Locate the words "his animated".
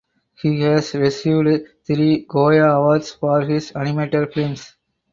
3.41-4.33